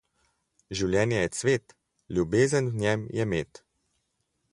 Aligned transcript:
Življenje 0.77 1.19
je 1.23 1.27
cvet, 1.39 1.75
ljubezen 2.19 2.71
v 2.71 2.81
njem 2.85 3.05
je 3.19 3.27
med. 3.35 3.63